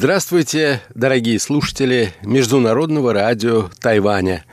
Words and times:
Здравствуйте, 0.00 0.80
дорогие 0.94 1.40
слушатели 1.40 2.12
Международного 2.22 3.12
радио 3.12 3.68
Тайваня. 3.80 4.44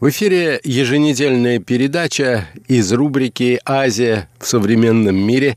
В 0.00 0.08
эфире 0.08 0.60
еженедельная 0.64 1.60
передача 1.60 2.48
из 2.66 2.92
рубрики 2.92 3.60
«Азия 3.64 4.28
в 4.40 4.46
современном 4.48 5.14
мире». 5.14 5.56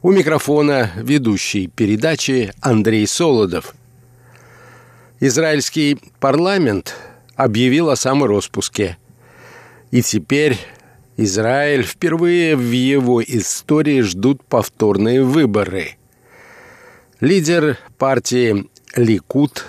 У 0.00 0.10
микрофона 0.10 0.90
ведущий 0.96 1.66
передачи 1.66 2.50
Андрей 2.62 3.06
Солодов. 3.06 3.74
Израильский 5.20 5.98
парламент 6.18 6.94
объявил 7.36 7.90
о 7.90 7.96
самороспуске. 7.96 8.96
И 9.90 10.00
теперь 10.00 10.56
Израиль 11.18 11.82
впервые 11.82 12.56
в 12.56 12.70
его 12.70 13.22
истории 13.22 14.00
ждут 14.00 14.42
повторные 14.42 15.22
выборы– 15.22 15.96
Лидер 17.22 17.78
партии 17.98 18.68
«Ликут» 18.96 19.64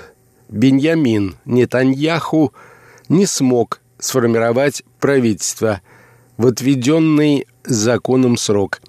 Беньямин 0.50 1.36
Нетаньяху 1.46 2.52
не 3.10 3.28
смог 3.28 3.80
сформировать 4.00 4.82
правительство 5.00 5.82
в 6.38 6.48
отведенный 6.48 7.46
законом 7.64 8.38
срок. 8.38 8.82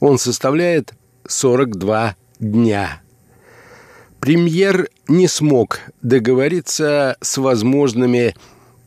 Он 0.00 0.18
составляет 0.18 0.92
42 1.28 2.16
дня. 2.40 3.00
Премьер 4.18 4.88
не 5.06 5.28
смог 5.28 5.78
договориться 6.02 7.16
с 7.20 7.38
возможными 7.38 8.34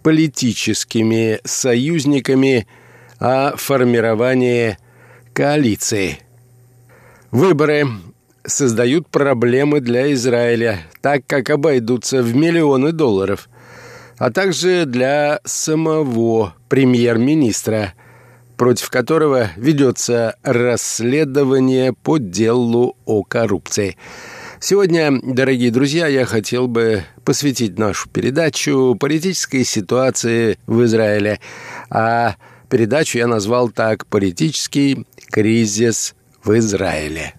политическими 0.02 1.40
союзниками 1.46 2.68
о 3.20 3.56
формировании 3.56 4.78
коалиции. 5.34 6.20
Выборы 7.32 7.88
создают 8.46 9.08
проблемы 9.08 9.80
для 9.80 10.12
Израиля, 10.14 10.80
так 11.02 11.26
как 11.28 11.50
обойдутся 11.50 12.22
в 12.22 12.36
миллионы 12.36 12.92
долларов, 12.92 13.50
а 14.18 14.32
также 14.32 14.86
для 14.86 15.40
самого 15.44 16.56
премьер-министра, 16.70 17.94
против 18.58 18.90
которого 18.90 19.50
ведется 19.56 20.36
расследование 20.44 21.94
по 21.94 22.18
делу 22.18 22.96
о 23.06 23.24
коррупции. 23.24 23.98
Сегодня, 24.60 25.12
дорогие 25.22 25.72
друзья, 25.72 26.08
я 26.08 26.26
хотел 26.26 26.70
бы 26.70 27.04
посвятить 27.26 27.78
нашу 27.78 28.08
передачу 28.10 28.96
политической 28.98 29.66
ситуации 29.66 30.58
в 30.68 30.86
Израиле. 30.86 31.42
А 31.90 32.36
передачу 32.70 33.18
я 33.18 33.28
назвал 33.28 33.70
так 33.70 34.06
«Политический 34.06 35.06
кризис 35.30 36.16
в 36.46 36.58
Израиле». 36.58 37.34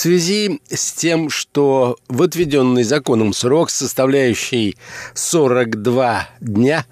Связи 0.00 0.60
с 0.70 0.92
тем, 0.92 1.28
что 1.28 1.98
в 2.08 2.22
отведенный 2.22 2.84
законом 2.84 3.34
срок, 3.34 3.68
составляющий 3.68 4.76
42 5.14 6.28
дня, 6.40 6.86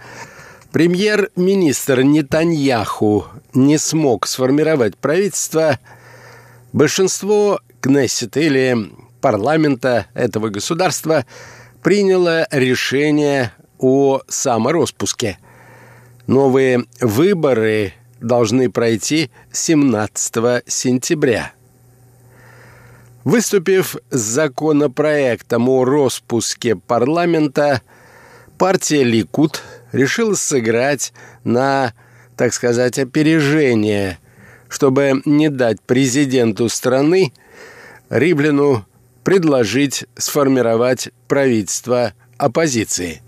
премьер-министр 0.72 2.02
Нетаньяху 2.02 3.24
не 3.54 3.78
смог 3.78 4.26
сформировать 4.26 4.97
правительство, 4.97 5.78
большинство 6.72 7.60
Кнессета 7.80 8.41
или 8.41 8.76
парламента 9.22 10.06
этого 10.12 10.50
государства 10.50 11.24
приняло 11.82 12.47
решение 12.50 13.52
о 13.78 14.20
самороспуске. 14.28 15.38
Новые 16.26 16.84
выборы 17.00 17.94
должны 18.20 18.70
пройти 18.70 19.30
17 19.52 20.64
сентября– 20.66 21.52
Выступив 23.28 23.97
с 24.09 24.19
законопроектом 24.19 25.69
о 25.69 25.84
распуске 25.84 26.77
парламента, 26.77 27.83
партия 28.56 29.05
«Ликут» 29.05 29.62
решила 29.93 30.33
сыграть 30.33 31.12
на, 31.44 31.93
так 32.39 32.55
сказать, 32.55 32.99
опережение, 32.99 34.19
чтобы 34.71 35.21
не 35.27 35.50
дать 35.50 35.83
президенту 35.83 36.71
страны 36.71 37.34
Риблину 38.09 38.87
предложить 39.25 40.06
сформировать 40.16 41.10
правительство 41.28 42.15
оппозиции. 42.39 43.21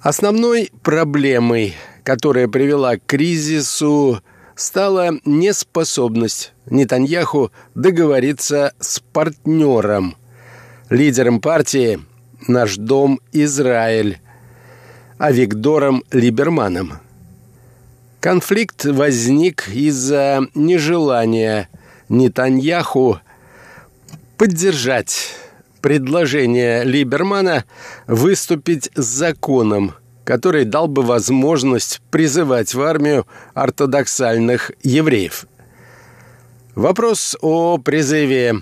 Основной 0.00 0.70
проблемой, 0.84 1.74
которая 2.04 2.46
привела 2.46 2.98
к 2.98 3.06
кризису, 3.06 4.22
стала 4.54 5.18
неспособность 5.24 6.52
Нетаньяху 6.68 7.52
договориться 7.74 8.72
с 8.80 9.00
партнером, 9.00 10.16
лидером 10.90 11.40
партии 11.40 12.00
«Наш 12.48 12.76
дом 12.76 13.20
Израиль», 13.32 14.18
Авигдором 15.18 16.04
Либерманом. 16.10 16.94
Конфликт 18.20 18.84
возник 18.84 19.68
из-за 19.68 20.46
нежелания 20.54 21.68
Нетаньяху 22.08 23.20
поддержать 24.36 25.34
предложение 25.80 26.84
Либермана 26.84 27.64
выступить 28.06 28.90
с 28.94 29.04
законом– 29.04 29.94
который 30.26 30.64
дал 30.64 30.88
бы 30.88 31.02
возможность 31.02 32.02
призывать 32.10 32.74
в 32.74 32.82
армию 32.82 33.28
ортодоксальных 33.54 34.72
евреев. 34.82 35.46
Вопрос 36.76 37.36
о 37.40 37.78
призыве 37.78 38.60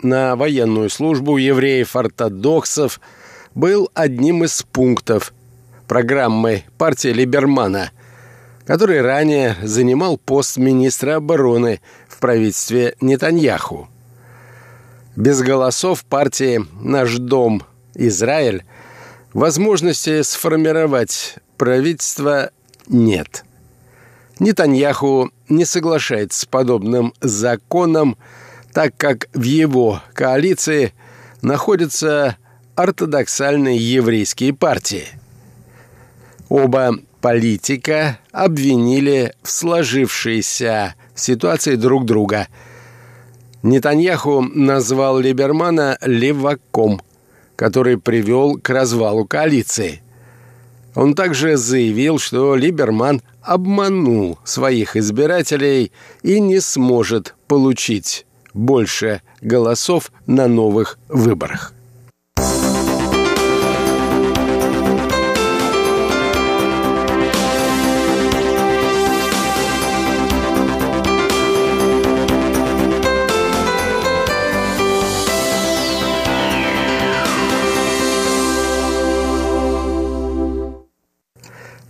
на 0.00 0.36
военную 0.36 0.88
службу 0.88 1.36
евреев-ортодоксов 1.36 3.00
был 3.54 3.90
одним 3.92 4.44
из 4.44 4.62
пунктов 4.62 5.34
программы 5.88 6.62
партии 6.78 7.08
Либермана, 7.08 7.90
который 8.66 9.02
ранее 9.02 9.56
занимал 9.62 10.16
пост 10.16 10.56
министра 10.56 11.16
обороны 11.16 11.80
в 12.08 12.20
правительстве 12.20 12.94
Нетаньяху. 13.00 13.88
Без 15.16 15.42
голосов 15.42 16.04
партии 16.04 16.64
«Наш 16.80 17.16
дом 17.16 17.62
Израиль» 17.94 18.64
Возможности 19.36 20.22
сформировать 20.22 21.34
правительство 21.58 22.52
нет. 22.86 23.44
Нетаньяху 24.38 25.30
не 25.48 25.64
соглашается 25.64 26.40
с 26.40 26.44
подобным 26.44 27.12
законом, 27.20 28.16
так 28.72 28.96
как 28.96 29.28
в 29.32 29.42
его 29.42 30.02
коалиции 30.14 30.92
находятся 31.42 32.36
ортодоксальные 32.74 33.76
еврейские 33.78 34.52
партии. 34.52 35.06
Оба 36.48 36.96
политика 37.20 38.18
обвинили 38.32 39.34
в 39.42 39.50
сложившейся 39.50 40.94
ситуации 41.14 41.76
друг 41.76 42.04
друга. 42.04 42.48
Нетаньяху 43.62 44.42
назвал 44.42 45.18
Либермана 45.18 45.98
леваком– 46.02 47.00
который 47.56 47.98
привел 47.98 48.58
к 48.58 48.68
развалу 48.68 49.24
коалиции. 49.24 50.02
Он 50.96 51.14
также 51.14 51.58
заявил, 51.58 52.18
что 52.18 52.56
Либерман 52.56 53.20
обманул 53.42 54.38
своих 54.44 54.96
избирателей 54.96 55.92
и 56.22 56.40
не 56.40 56.58
сможет 56.58 57.34
получить 57.46 58.26
больше 58.54 59.20
голосов 59.42 60.10
на 60.26 60.48
новых 60.48 60.98
выборах. 61.08 61.75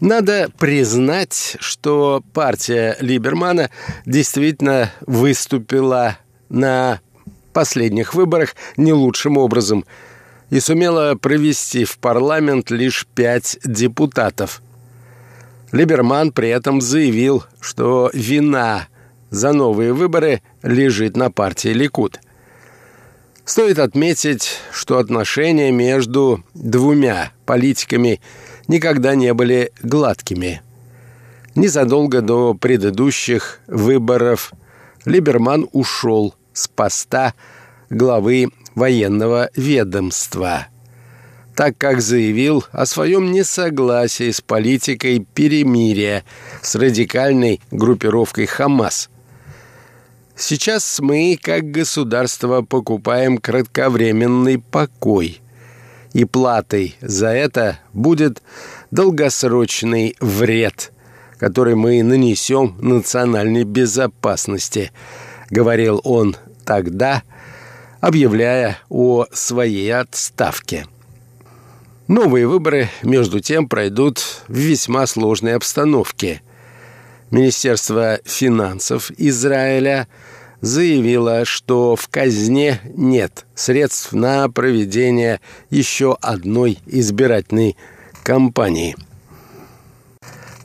Надо 0.01 0.51
признать, 0.59 1.57
что 1.59 2.23
партия 2.35 2.97
Либермана 3.01 3.71
действительно 4.05 4.91
выступила 5.07 6.19
на 6.51 7.01
последних 7.55 8.13
выборах 8.13 8.55
не 8.77 8.93
лучшим 8.93 9.39
образом 9.39 9.87
и 10.51 10.61
сумела 10.61 11.15
провести 11.15 11.85
в 11.85 11.99
парламент 11.99 12.71
лишь 12.71 13.07
пять 13.15 13.59
депутатов. 13.65 14.61
Либерман 15.73 16.31
при 16.31 16.51
этом 16.51 16.83
заявил, 16.83 17.45
что 17.61 18.11
вина 18.13 18.89
за 19.31 19.53
новые 19.53 19.95
выборы 19.95 20.43
лежит 20.63 21.17
на 21.17 21.31
партии 21.31 21.71
Ликуд. 21.71 22.21
Стоит 23.47 23.79
отметить, 23.79 24.59
что 24.73 24.99
отношения 24.99 25.71
между 25.73 26.45
двумя 26.53 27.33
политиками 27.47 28.21
никогда 28.69 29.15
не 29.15 29.33
были 29.35 29.73
гладкими. 29.83 30.63
Незадолго 31.55 32.21
до 32.21 32.55
предыдущих 32.55 33.61
выборов 33.67 34.53
Либерман 35.05 35.69
ушел 35.73 36.35
с 36.53 36.69
поста 36.69 37.35
главы 37.89 38.49
военного 38.75 39.51
ведомства, 39.57 40.67
так 41.55 41.79
как 41.79 42.01
заявил 42.01 42.65
о 42.73 42.85
своем 42.85 43.33
несогласии 43.33 44.31
с 44.31 44.41
политикой 44.41 45.27
перемирия 45.35 46.25
с 46.61 46.75
радикальной 46.75 47.61
группировкой 47.71 48.47
«Хамас», 48.47 49.09
Сейчас 50.39 51.01
мы, 51.01 51.39
как 51.41 51.71
государство, 51.71 52.61
покупаем 52.61 53.39
кратковременный 53.39 54.59
покой. 54.59 55.41
И 56.17 56.25
платой 56.25 56.97
за 57.03 57.27
это 57.27 57.79
будет 57.93 58.43
долгосрочный 58.91 60.17
вред, 60.19 60.91
который 61.39 61.75
мы 61.75 62.03
нанесем 62.03 62.75
национальной 62.81 63.65
безопасности, 63.65 64.93
говорил 65.51 66.01
он 66.05 66.35
тогда, 66.65 67.23
объявляя 68.01 68.79
о 68.89 69.27
своей 69.31 69.95
отставке. 69.95 70.87
Новые 72.09 72.47
выборы, 72.47 72.89
между 73.03 73.41
тем, 73.41 73.69
пройдут 73.69 74.43
в 74.49 74.57
весьма 74.57 75.07
сложной 75.07 75.55
обстановке. 75.55 76.41
Министерство 77.31 78.21
финансов 78.25 79.11
Израиля– 79.19 80.09
заявила, 80.61 81.45
что 81.45 81.97
в 81.97 82.09
казне 82.09 82.81
нет 82.95 83.47
средств 83.55 84.13
на 84.13 84.49
проведение 84.49 85.41
еще 85.71 86.17
одной 86.21 86.79
избирательной 86.87 87.77
кампании. 88.23 88.97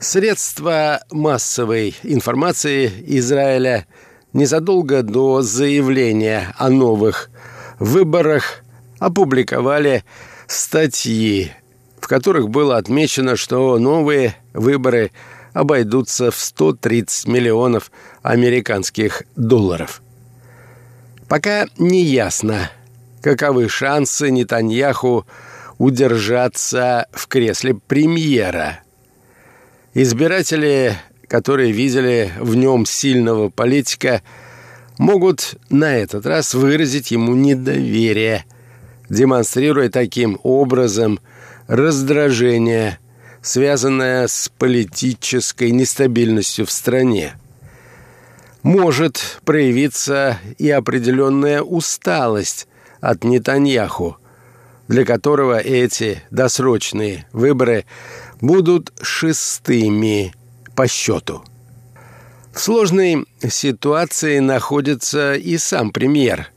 Средства 0.00 1.00
массовой 1.10 1.94
информации 2.02 2.90
Израиля 3.18 3.86
незадолго 4.32 5.02
до 5.02 5.42
заявления 5.42 6.54
о 6.58 6.70
новых 6.70 7.30
выборах 7.78 8.64
опубликовали 8.98 10.04
статьи, 10.48 11.52
в 12.00 12.08
которых 12.08 12.48
было 12.48 12.76
отмечено, 12.78 13.36
что 13.36 13.78
новые 13.78 14.36
выборы– 14.52 15.12
обойдутся 15.52 16.30
в 16.30 16.36
130 16.36 17.28
миллионов 17.28 17.90
американских 18.22 19.22
долларов. 19.36 20.02
Пока 21.28 21.66
не 21.78 22.02
ясно, 22.02 22.70
каковы 23.22 23.68
шансы 23.68 24.30
Нетаньяху 24.30 25.26
удержаться 25.78 27.06
в 27.12 27.26
кресле 27.28 27.74
премьера. 27.74 28.80
Избиратели, 29.94 30.96
которые 31.28 31.72
видели 31.72 32.32
в 32.38 32.54
нем 32.54 32.86
сильного 32.86 33.48
политика, 33.48 34.22
могут 34.98 35.56
на 35.70 35.96
этот 35.96 36.26
раз 36.26 36.54
выразить 36.54 37.10
ему 37.10 37.34
недоверие, 37.34 38.44
демонстрируя 39.08 39.88
таким 39.88 40.38
образом 40.42 41.18
раздражение 41.66 42.98
связанная 43.42 44.28
с 44.28 44.50
политической 44.56 45.70
нестабильностью 45.72 46.64
в 46.64 46.70
стране. 46.70 47.34
Может 48.62 49.40
проявиться 49.44 50.38
и 50.58 50.70
определенная 50.70 51.62
усталость 51.62 52.68
от 53.00 53.24
Нетаньяху, 53.24 54.16
для 54.86 55.04
которого 55.04 55.58
эти 55.58 56.22
досрочные 56.30 57.26
выборы 57.32 57.84
будут 58.40 58.92
шестыми 59.02 60.32
по 60.76 60.86
счету. 60.86 61.42
В 62.52 62.60
сложной 62.60 63.26
ситуации 63.48 64.38
находится 64.38 65.34
и 65.34 65.56
сам 65.58 65.90
премьер, 65.90 66.52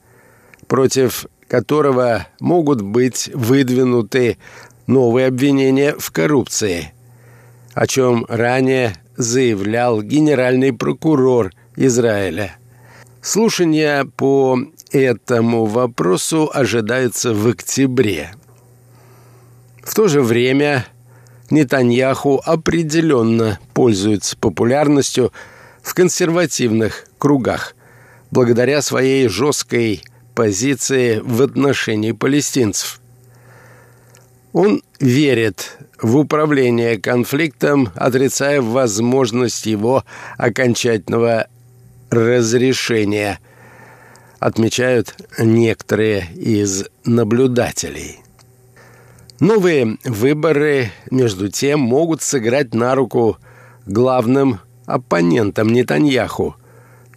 против 0.68 1.26
которого 1.48 2.28
могут 2.40 2.82
быть 2.82 3.30
выдвинуты 3.34 4.38
новые 4.88 5.28
обвинения 5.28 5.96
в 5.98 6.12
коррупции, 6.12 6.94
о 7.74 7.88
чем 7.88 8.26
ранее 8.28 8.96
заявлял 9.18 10.02
генеральный 10.02 10.74
прокурор 10.74 11.52
Израиля. 11.76 12.58
Слушания 13.22 14.06
по 14.06 14.60
этому 14.92 15.66
вопросу 15.66 16.50
ожидаются 16.54 17.34
в 17.34 17.48
октябре. 17.48 18.32
В 19.84 19.96
то 19.96 20.08
же 20.08 20.22
время 20.22 20.86
Нетаньяху 21.50 22.42
определенно 22.44 23.60
пользуется 23.74 24.36
популярностью 24.38 25.32
в 25.82 25.94
консервативных 25.94 27.06
кругах 27.18 27.76
благодаря 28.32 28.82
своей 28.82 29.28
жесткой 29.28 30.04
позиции 30.34 31.20
в 31.24 31.42
отношении 31.42 32.12
палестинцев– 32.12 33.00
он 34.56 34.82
верит 35.02 35.78
в 36.02 36.16
управление 36.16 36.98
конфликтом, 36.98 37.90
отрицая 37.94 38.62
возможность 38.62 39.66
его 39.66 40.06
окончательного 40.38 41.48
разрешения, 42.10 43.42
отмечают 44.40 45.14
некоторые 45.38 46.30
из 46.38 46.86
наблюдателей. 47.04 48.22
Новые 49.42 49.98
выборы, 50.06 50.90
между 51.12 51.50
тем, 51.50 51.82
могут 51.82 52.22
сыграть 52.22 52.74
на 52.74 52.96
руку 52.96 53.38
главным 53.86 54.62
оппонентам 54.86 55.68
Нетаньяху 55.68 56.56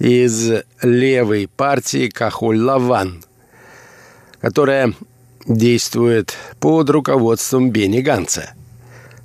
из 0.01 0.65
левой 0.83 1.47
партии 1.47 2.09
Кахуль-Лаван, 2.09 3.23
которая 4.41 4.93
действует 5.47 6.37
под 6.61 6.91
руководством 6.91 7.71
Бенни 7.71 8.01
Ганца. 8.01 8.55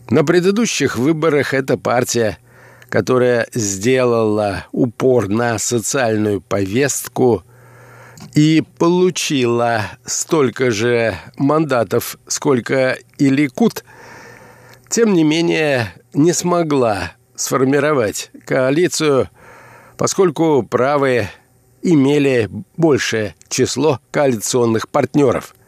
На 0.10 0.24
предыдущих 0.24 0.98
выборах 0.98 1.54
эта 1.54 1.78
партия, 1.78 2.38
которая 2.90 3.48
сделала 3.54 4.66
упор 4.72 5.28
на 5.28 5.58
социальную 5.58 6.42
повестку 6.42 7.44
и 8.36 8.64
получила 8.78 9.84
столько 10.06 10.72
же 10.72 11.18
мандатов, 11.38 12.18
сколько 12.28 12.98
и 13.18 13.30
Ликут, 13.30 13.84
тем 14.90 15.14
не 15.14 15.24
менее 15.24 15.94
не 16.14 16.34
смогла 16.34 17.14
сформировать 17.36 18.30
коалицию, 18.46 19.30
поскольку 19.98 20.64
правые 20.64 21.32
имели 21.82 22.50
большее 22.78 23.36
число 23.50 24.00
коалиционных 24.12 24.88
партнеров– 24.88 25.56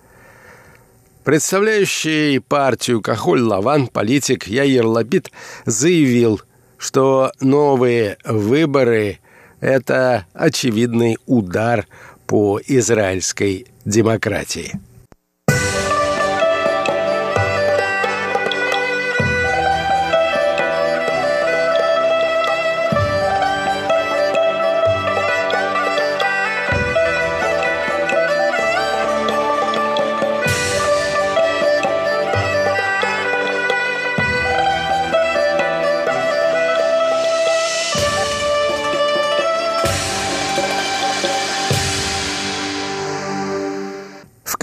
Представляющий 1.25 2.39
партию 2.39 3.01
Кахоль-Лаван 3.01 3.87
политик 3.87 4.45
Яир 4.45 4.85
Лапид 4.85 5.31
заявил, 5.65 6.39
что 6.77 7.31
новые 7.41 8.17
выборы– 8.23 9.17
это 9.59 10.27
очевидный 10.33 11.17
удар 11.25 11.87
по 12.27 12.61
израильской 12.63 13.65
демократии. 13.85 14.79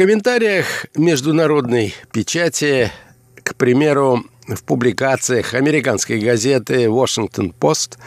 Комментариях 0.02 0.87
международной 0.97 1.94
печати, 2.11 2.90
к 3.44 3.54
примеру, 3.54 4.25
в 4.49 4.64
публикациях 4.64 5.54
американской 5.54 6.18
газеты 6.18 6.90
«Вашингтон-Пост» 6.90 7.99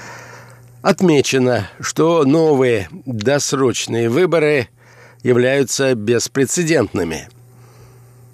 отмечено, 0.81 1.69
что 1.79 2.25
новые 2.25 2.89
досрочные 3.05 4.09
выборы 4.09 4.67
являются 5.23 5.95
беспрецедентными. 5.95 7.29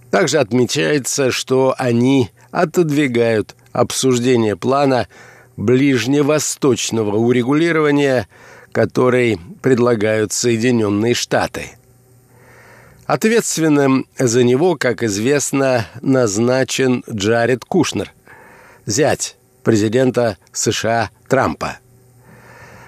Также 0.09 0.39
отмечается, 0.39 1.29
что 1.29 1.75
они 1.77 2.31
отодвигают 2.49 3.55
обсуждение 3.73 4.55
плана 4.55 5.07
ближневосточного 5.55 7.15
урегулирования, 7.15 8.27
который 8.71 9.39
предлагают 9.61 10.33
Соединенные 10.33 11.13
Штаты– 11.13 11.65
Ответственным 13.11 14.07
за 14.17 14.41
него, 14.41 14.77
как 14.77 15.03
известно, 15.03 15.85
назначен 16.01 17.03
Джаред 17.09 17.65
Кушнер, 17.65 18.13
зять 18.85 19.35
президента 19.65 20.37
США 20.53 21.09
Трампа. 21.27 21.79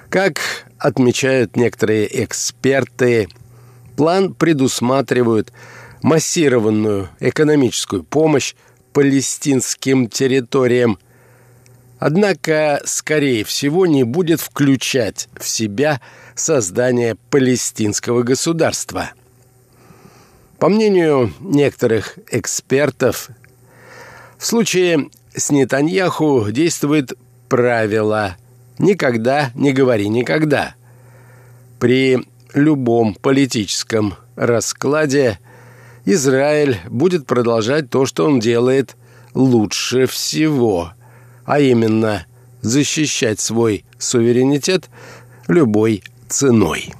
Как 0.08 0.40
отмечают 0.78 1.58
некоторые 1.58 2.24
эксперты, 2.24 3.28
план 3.98 4.34
предусматривает 4.34 5.52
массированную 6.02 7.10
экономическую 7.20 8.04
помощь 8.04 8.56
палестинским 8.94 10.08
территориям, 10.08 11.00
однако, 12.00 12.82
скорее 12.86 13.44
всего, 13.44 13.86
не 13.88 14.06
будет 14.06 14.40
включать 14.40 15.28
в 15.38 15.46
себя 15.46 16.00
создание 16.34 17.16
палестинского 17.30 18.24
государства. 18.24 19.12
По 20.64 20.70
мнению 20.70 21.34
некоторых 21.42 22.18
экспертов, 22.32 23.32
в 24.38 24.46
случае 24.46 25.10
с 25.36 25.52
Нетаньяху 25.52 26.52
действует 26.52 27.12
правило 27.50 28.38
«никогда 28.80 29.52
не 29.56 29.74
говори 29.74 30.08
никогда». 30.08 30.76
При 31.82 32.26
любом 32.54 33.14
политическом 33.14 34.16
раскладе 34.38 35.38
Израиль 36.06 36.80
будет 36.88 37.28
продолжать 37.28 37.90
то, 37.90 38.06
что 38.06 38.26
он 38.26 38.40
делает 38.40 38.96
лучше 39.34 40.06
всего, 40.06 40.94
а 41.44 41.60
именно 41.60 42.26
защищать 42.62 43.42
свой 43.42 43.84
суверенитет 43.98 44.90
любой 45.50 46.06
ценой. 46.30 46.94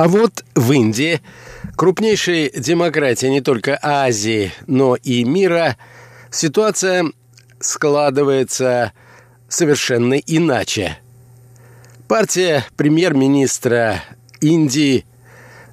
А 0.00 0.08
вот 0.08 0.46
в 0.54 0.72
Индии, 0.72 1.20
крупнейшей 1.76 2.50
демократии 2.58 3.26
не 3.26 3.42
только 3.42 3.78
Азии, 3.82 4.50
но 4.66 4.96
и 4.96 5.24
мира, 5.24 5.76
ситуация 6.30 7.04
складывается 7.58 8.94
совершенно 9.46 10.14
иначе. 10.14 10.96
Партия 12.08 12.64
премьер-министра 12.78 14.02
Индии 14.40 15.04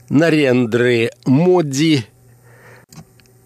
Нарендры 0.10 1.12
Моди, 1.25 2.05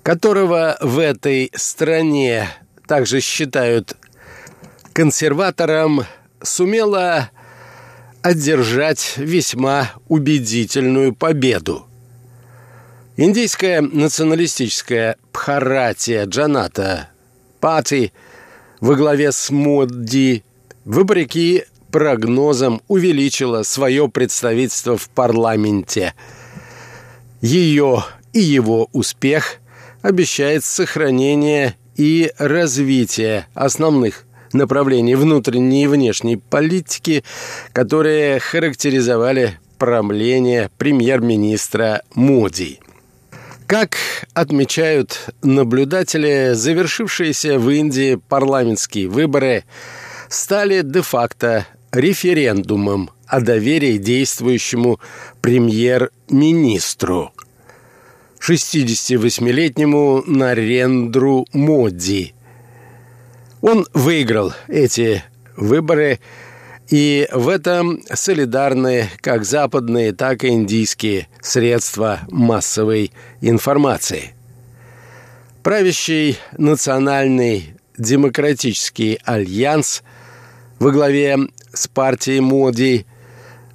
которого 0.02 0.78
в 0.82 0.98
этой 0.98 1.52
стране 1.54 2.50
также 2.88 3.20
считают 3.20 3.96
консерватором, 4.94 6.06
сумела 6.42 7.30
одержать 8.22 9.14
весьма 9.18 9.92
убедительную 10.08 11.14
победу. 11.14 11.86
Индийская 13.18 13.82
националистическая 13.82 15.18
Бхаратия 15.34 16.26
Джаната 16.26 17.10
Пати 17.60 18.14
во 18.80 18.96
главе 18.96 19.32
с 19.32 19.50
Модди, 19.52 20.44
вопреки 20.86 21.66
прогнозам, 21.92 22.82
увеличила 22.88 23.64
свое 23.64 24.10
представительство 24.10 24.98
в 24.98 25.10
парламенте. 25.10 26.14
Ее 27.42 28.04
и 28.34 28.40
его 28.40 28.90
успех 28.94 29.58
обещает 30.02 30.64
сохранение 30.64 31.76
и 31.96 32.32
развитие 32.38 33.48
основных 33.54 34.26
направлений 34.54 35.16
внутренней 35.16 35.84
и 35.84 35.88
внешней 35.88 36.38
политики, 36.38 37.24
которые 37.74 38.40
характеризовали 38.40 39.60
правление 39.78 40.70
премьер-министра 40.78 42.04
Моди. 42.14 42.80
Как 43.66 43.98
отмечают 44.34 45.30
наблюдатели, 45.42 46.52
завершившиеся 46.54 47.58
в 47.58 47.70
Индии 47.70 48.16
парламентские 48.16 49.08
выборы 49.08 49.64
стали 50.30 50.82
де-факто 50.84 51.66
референдумом 51.92 53.12
о 53.28 53.40
доверии 53.40 53.98
действующему 53.98 55.00
премьер-министру 55.42 57.32
68-летнему 58.42 60.24
Нарендру 60.28 61.48
Моди– 61.54 62.34
он 63.62 63.88
выиграл 63.94 64.54
эти 64.68 65.24
выборы, 65.56 66.20
и 66.90 67.28
в 67.32 67.48
этом 67.48 68.02
солидарны 68.14 69.10
как 69.22 69.46
западные, 69.46 70.12
так 70.14 70.44
и 70.44 70.50
индийские 70.50 71.28
средства 71.42 72.20
массовой 72.30 73.12
информации. 73.40 74.34
Правящий 75.64 76.38
национальный 76.58 77.76
демократический 77.98 79.20
альянс 79.24 80.04
во 80.80 80.92
главе 80.92 81.38
с 81.72 81.88
партией 81.88 82.40
Моди 82.40 83.06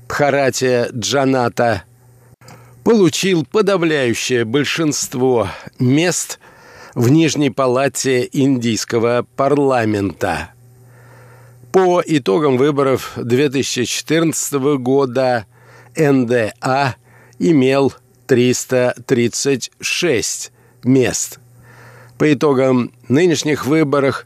Бхаратия 0.08 0.88
Джаната 0.92 1.84
получил 2.84 3.46
подавляющее 3.46 4.44
большинство 4.44 5.48
мест– 5.78 6.38
в 6.96 7.08
Нижней 7.10 7.50
палате 7.50 8.28
индийского 8.32 9.24
парламента. 9.36 10.50
По 11.70 12.02
итогам 12.04 12.56
выборов 12.56 13.12
2014 13.16 14.54
года 14.78 15.46
НДА 15.94 16.96
имел 17.38 17.94
336 18.26 20.52
мест. 20.84 21.38
По 22.16 22.32
итогам 22.32 22.90
нынешних 23.08 23.66
выборов 23.66 24.24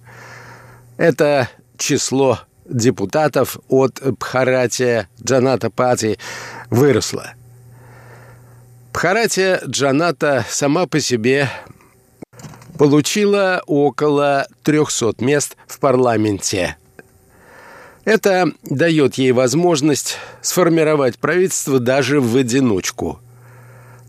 это 0.97 1.49
число 1.77 2.39
депутатов 2.67 3.59
от 3.69 4.01
Бхаратия 4.21 5.09
Джаната 5.21 5.71
Пати 5.71 6.21
выросло. 6.71 7.33
Бхаратия 8.93 9.61
Джаната 9.67 10.47
сама 10.49 10.87
по 10.87 11.01
себе 11.01 11.51
получила 12.81 13.63
около 13.67 14.47
300 14.63 15.17
мест 15.19 15.55
в 15.67 15.79
парламенте. 15.81 16.79
Это 18.07 18.51
дает 18.63 19.17
ей 19.17 19.33
возможность 19.33 20.17
сформировать 20.41 21.19
правительство 21.19 21.79
даже 21.79 22.23
в 22.23 22.35
одиночку. 22.39 23.21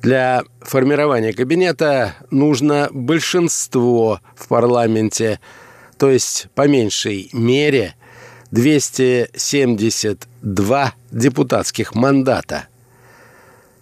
Для 0.02 0.44
формирования 0.62 1.34
кабинета 1.34 2.16
нужно 2.30 2.88
большинство 2.94 4.22
в 4.38 4.48
парламенте, 4.48 5.42
то 5.98 6.10
есть 6.10 6.48
по 6.56 6.66
меньшей 6.66 7.30
мере 7.34 7.96
272 8.52 10.94
депутатских 11.12 11.94
мандата. 11.94 12.68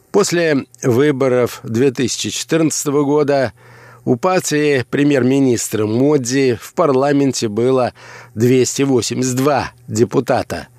После 0.10 0.65
выборов 0.81 1.60
2014 1.62 2.88
года– 2.88 3.53
у 4.06 4.15
партии 4.15 4.86
премьер-министра 4.89 5.86
Модди 5.86 6.58
в 6.60 6.74
парламенте 6.74 7.48
было 7.48 7.94
282 8.36 9.72
депутата. 9.88 10.70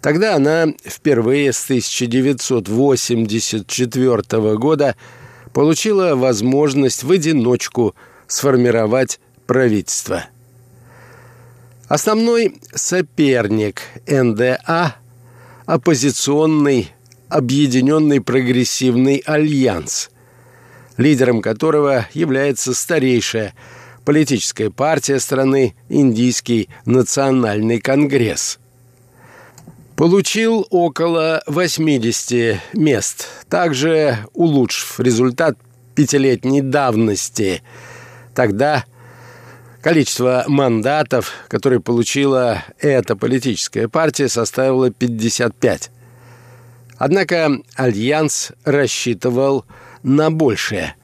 Тогда 0.00 0.34
она 0.36 0.68
впервые 0.84 1.52
с 1.52 1.64
1984 1.64 4.56
года 4.56 4.96
получила 5.52 6.14
возможность 6.14 7.02
в 7.02 7.10
одиночку 7.10 7.96
сформировать 8.26 9.20
правительство. 9.46 10.24
Основной 11.88 12.60
соперник 12.74 13.82
НДА– 14.06 14.96
оппозиционный 15.66 16.92
Объединенный 17.28 18.22
прогрессивный 18.22 19.22
альянс– 19.26 20.08
лидером 20.98 21.40
которого 21.40 22.06
является 22.12 22.74
старейшая 22.74 23.54
политическая 24.04 24.68
партия 24.70 25.18
страны 25.20 25.74
Индийский 25.88 26.68
национальный 26.84 27.80
конгресс. 27.80 28.58
Получил 29.96 30.66
около 30.70 31.42
80 31.46 32.60
мест, 32.74 33.28
также 33.48 34.18
улучшив 34.32 35.00
результат 35.00 35.56
пятилетней 35.94 36.60
давности. 36.60 37.62
Тогда 38.34 38.84
количество 39.82 40.44
мандатов, 40.46 41.32
которые 41.48 41.80
получила 41.80 42.62
эта 42.78 43.16
политическая 43.16 43.88
партия, 43.88 44.28
составило 44.28 44.90
55. 44.90 45.90
Однако 46.96 47.58
Альянс 47.74 48.52
рассчитывал 48.64 49.64
на 50.08 50.30
большее. 50.30 50.94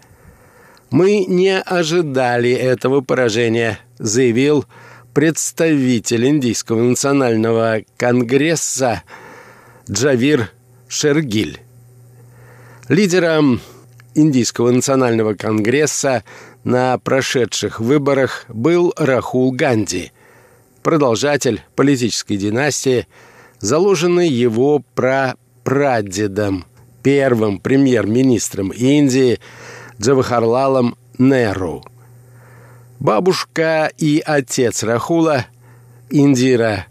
«Мы 0.90 1.24
не 1.26 1.60
ожидали 1.60 2.50
этого 2.50 3.00
поражения»,— 3.00 3.78
заявил 3.98 4.64
представитель 5.12 6.26
Индийского 6.26 6.82
национального 6.82 7.82
конгресса 7.96 9.02
Джавир 9.88 10.50
Шергиль. 10.88 11.60
Лидером 12.88 13.60
Индийского 14.14 14.70
национального 14.70 15.34
конгресса 15.34 16.24
на 16.64 16.98
прошедших 16.98 17.80
выборах 17.80 18.44
был 18.48 18.92
Рахул 18.96 19.52
Ганди, 19.52 20.12
продолжатель 20.82 21.62
политической 21.76 22.36
династии, 22.36 23.06
заложенной 23.58 24.28
его 24.28 24.82
прапрадедом, 24.94 26.64
первым 27.04 27.60
премьер-министром 27.60 28.70
Индии 28.70 29.38
Джавахарлалом 30.00 30.96
Неру. 31.18 31.84
Бабушка 32.98 33.92
и 33.96 34.20
отец 34.24 34.82
Рахула, 34.82 35.46
Индира 36.10 36.86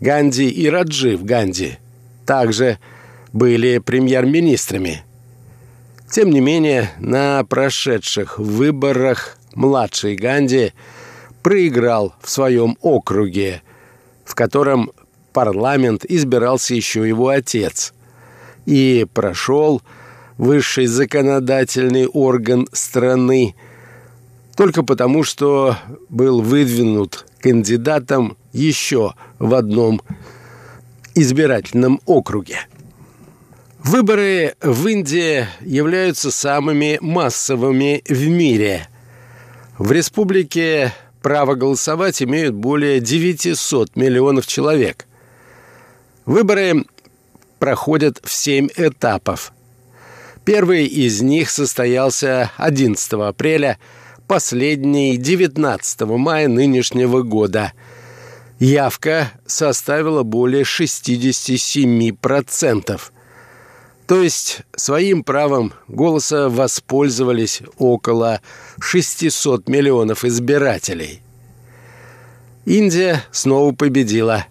Ганди 0.00 0.48
и 0.48 0.68
Раджив 0.68 1.24
Ганди, 1.24 1.78
также 2.24 2.78
были 3.32 3.78
премьер-министрами– 3.78 5.02
тем 6.10 6.30
не 6.30 6.40
менее, 6.40 6.90
на 6.98 7.44
прошедших 7.44 8.38
выборах 8.38 9.38
младший 9.54 10.14
Ганди 10.14 10.72
проиграл 11.42 12.14
в 12.22 12.30
своем 12.30 12.76
округе, 12.80 13.62
в 14.24 14.34
котором 14.34 14.92
парламент 15.32 16.04
избирался 16.04 16.74
еще 16.74 17.06
его 17.06 17.28
отец, 17.28 17.92
и 18.66 19.06
прошел 19.14 19.80
высший 20.36 20.86
законодательный 20.86 22.06
орган 22.06 22.68
страны 22.72 23.54
только 24.56 24.82
потому, 24.82 25.22
что 25.22 25.76
был 26.08 26.40
выдвинут 26.42 27.26
кандидатом 27.40 28.36
еще 28.52 29.14
в 29.38 29.54
одном 29.54 30.00
избирательном 31.14 32.00
округе. 32.06 32.66
Выборы 33.78 34.56
в 34.60 34.86
Индии 34.88 35.46
являются 35.60 36.30
самыми 36.30 36.98
массовыми 37.00 38.02
в 38.08 38.26
мире. 38.28 38.88
В 39.78 39.92
республике 39.92 40.92
право 41.22 41.54
голосовать 41.54 42.22
имеют 42.22 42.54
более 42.54 42.98
900 43.00 43.94
миллионов 43.94 44.46
человек. 44.46 45.06
Выборы 46.24 46.84
проходят 47.58 48.20
в 48.22 48.32
семь 48.32 48.68
этапов. 48.76 49.52
Первый 50.44 50.86
из 50.86 51.22
них 51.22 51.50
состоялся 51.50 52.52
11 52.56 53.12
апреля, 53.14 53.78
последний 54.28 55.16
19 55.16 56.02
мая 56.02 56.46
нынешнего 56.48 57.22
года. 57.22 57.72
Явка 58.58 59.32
составила 59.44 60.22
более 60.22 60.62
67%. 60.62 63.00
То 64.06 64.22
есть 64.22 64.62
своим 64.76 65.24
правом 65.24 65.72
голоса 65.88 66.48
воспользовались 66.48 67.60
около 67.76 68.40
600 68.78 69.68
миллионов 69.68 70.24
избирателей. 70.24 71.20
Индия 72.66 73.24
снова 73.32 73.74
победила. 73.74 74.46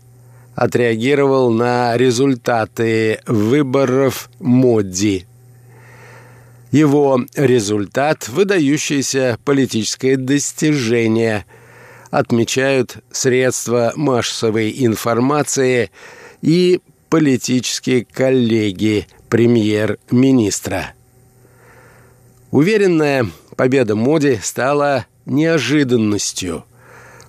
Отреагировал 0.56 1.52
на 1.52 1.98
результаты 1.98 3.20
выборов 3.28 4.30
Модди. 4.40 5.28
Его 6.72 7.22
результат– 7.36 8.28
выдающееся 8.30 9.38
политическое 9.44 10.18
достижение, 10.18 11.46
отмечают 12.10 12.98
средства 13.12 13.92
массовой 13.96 14.74
информации 14.86 15.92
и 16.42 16.80
политические 17.10 18.06
коллеги 18.06 19.08
премьер-министра. 19.30 20.94
Уверенная 22.52 23.28
победа 23.58 23.96
Моди 23.96 24.40
стала 24.42 25.06
неожиданностью. 25.26 26.66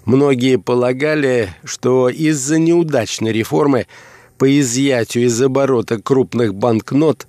Многие 0.07 0.57
полагали, 0.57 1.53
что 1.65 2.09
из-за 2.09 2.61
неудачной 2.61 3.33
реформы 3.33 3.89
по 4.39 4.61
изъятию 4.61 5.25
из 5.25 5.43
оборота 5.43 6.01
крупных 6.01 6.55
банкнот 6.55 7.27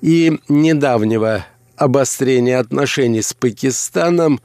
и 0.00 0.40
недавнего 0.48 1.44
обострения 1.76 2.58
отношений 2.58 3.20
с 3.20 3.34
Пакистаном 3.34 4.40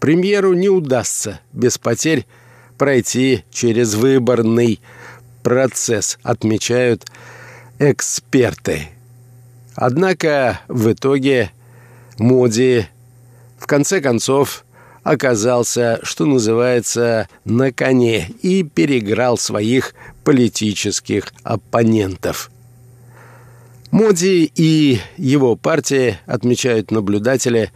премьеру 0.00 0.54
не 0.54 0.70
удастся 0.70 1.40
без 1.52 1.76
потерь 1.76 2.26
пройти 2.78 3.44
через 3.50 3.92
выборный 3.92 4.80
процесс, 5.42 6.18
отмечают 6.22 7.04
эксперты. 7.78 8.88
Однако 9.74 10.60
в 10.66 10.90
итоге 10.90 11.50
Моди 12.16 12.86
в 13.58 13.66
конце 13.66 14.00
концов 14.00 14.64
оказался, 15.02 15.98
что 16.02 16.26
называется, 16.26 17.28
на 17.44 17.72
коне 17.72 18.30
и 18.42 18.62
переграл 18.62 19.36
своих 19.36 19.94
политических 20.24 21.32
оппонентов. 21.42 22.50
Моди 23.90 24.50
и 24.54 25.00
его 25.16 25.56
партия, 25.56 26.20
отмечают 26.26 26.90
наблюдатели, 26.90 27.72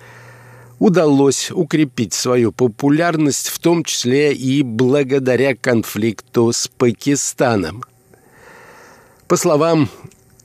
удалось 0.78 1.50
укрепить 1.50 2.14
свою 2.14 2.52
популярность, 2.52 3.48
в 3.48 3.58
том 3.58 3.84
числе 3.84 4.32
и 4.32 4.62
благодаря 4.62 5.54
конфликту 5.54 6.52
с 6.52 6.68
Пакистаном. 6.68 7.84
По 9.28 9.36
словам 9.36 9.90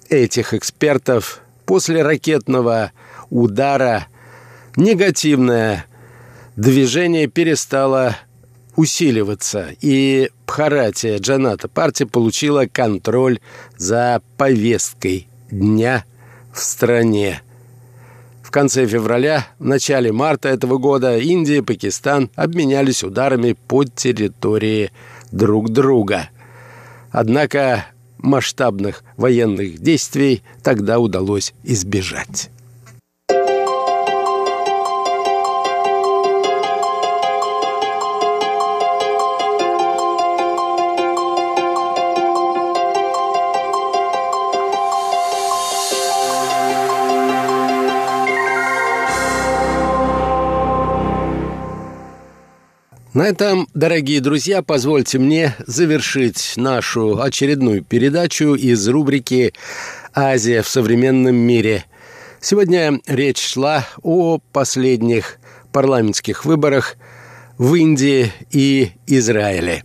этих 0.10 0.54
экспертов, 0.54 1.42
после 1.66 2.02
ракетного 2.02 2.92
удара 3.30 4.08
негативное 4.76 5.86
движение 6.56 7.28
перестало 7.28 8.18
усиливаться, 8.76 9.70
и 9.82 10.30
Бхаратия 10.48 11.18
Джаната 11.18 11.70
партия 11.70 12.06
получила 12.06 12.66
контроль 12.66 13.40
за 13.78 14.22
повесткой 14.36 15.28
дня 15.50 16.04
в 16.54 16.60
стране. 16.60 17.42
В 18.44 18.52
конце 18.52 18.86
февраля, 18.86 19.48
в 19.60 19.66
начале 19.66 20.12
марта 20.12 20.50
этого 20.50 20.78
года 20.78 21.18
Индия 21.18 21.60
и 21.60 21.62
Пакистан 21.62 22.30
обменялись 22.36 23.02
ударами 23.02 23.54
по 23.54 23.86
территории 23.86 24.92
друг 25.32 25.70
друга. 25.70 26.28
Однако 27.12 27.86
масштабных 28.18 29.06
военных 29.16 29.80
действий 29.80 30.44
тогда 30.64 31.00
удалось 31.00 31.54
избежать. 31.64 32.50
На 53.14 53.24
этом, 53.24 53.68
дорогие 53.74 54.22
друзья, 54.22 54.62
позвольте 54.62 55.20
мне 55.20 55.54
завершить 55.68 56.54
нашу 56.56 57.22
очередную 57.22 57.84
передачу 57.84 58.56
из 58.56 58.88
рубрики 58.88 59.54
«Азия 60.14 60.62
в 60.62 60.70
современном 60.70 61.36
мире». 61.36 61.84
Сегодня 62.40 63.02
речь 63.08 63.46
шла 63.46 63.86
о 64.02 64.40
последних 64.54 65.40
парламентских 65.74 66.46
выборах 66.46 66.96
в 67.58 67.76
Индии 67.76 68.32
и 68.50 68.92
Израиле. 69.08 69.84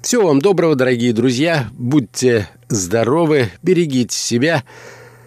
Всего 0.00 0.28
вам 0.28 0.40
доброго, 0.40 0.76
дорогие 0.76 1.12
друзья. 1.12 1.68
Будьте 1.74 2.48
здоровы, 2.70 3.50
берегите 3.62 4.16
себя 4.16 4.64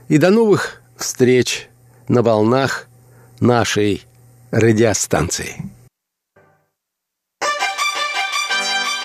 и 0.08 0.18
до 0.18 0.32
новых 0.32 0.82
встреч 0.98 1.70
на 2.08 2.24
волнах 2.24 2.88
нашей 3.40 4.02
радиостанции. 4.50 5.73